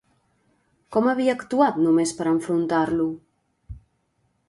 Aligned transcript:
Com 0.95 1.09
havia 1.11 1.35
actuat 1.39 1.79
només 1.83 2.17
per 2.21 2.29
enfrontar-lo? 2.35 3.11